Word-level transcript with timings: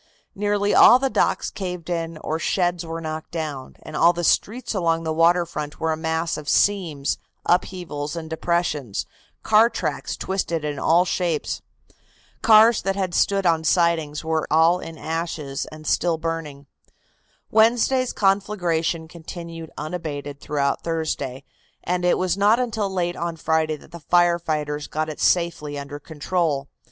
Nearly 0.33 0.73
all 0.73 0.97
the 0.97 1.11
docks 1.11 1.51
caved 1.51 1.87
in 1.87 2.17
or 2.23 2.39
sheds 2.39 2.83
were 2.83 3.01
knocked 3.01 3.29
down, 3.29 3.75
and 3.83 3.95
all 3.95 4.13
the 4.13 4.23
streets 4.23 4.73
along 4.73 5.03
the 5.03 5.13
water 5.13 5.45
front 5.45 5.79
were 5.79 5.91
a 5.91 5.95
mass 5.95 6.37
of 6.37 6.49
seams, 6.49 7.19
upheavals 7.45 8.15
and 8.15 8.27
depressions, 8.27 9.05
car 9.43 9.69
tracks 9.69 10.17
twisted 10.17 10.65
in 10.65 10.79
all 10.79 11.05
shapes. 11.05 11.61
Cars 12.41 12.81
that 12.81 12.95
had 12.95 13.13
stood 13.13 13.45
on 13.45 13.63
sidings 13.63 14.23
were 14.25 14.47
all 14.49 14.79
in 14.79 14.97
ashes 14.97 15.67
and 15.71 15.85
still 15.85 16.17
burning." 16.17 16.65
Wednesday's 17.51 18.11
conflagration 18.11 19.07
continued 19.07 19.69
unabated 19.77 20.39
throughout 20.41 20.81
Thursday, 20.83 21.43
and 21.83 22.03
it 22.03 22.17
was 22.17 22.35
not 22.35 22.59
until 22.59 22.89
late 22.91 23.15
on 23.15 23.35
Friday 23.35 23.75
that 23.75 23.91
the 23.91 23.99
fire 23.99 24.39
fighters 24.39 24.87
got 24.87 25.09
it 25.09 25.19
safely 25.19 25.77
under 25.77 25.99
control. 25.99 26.69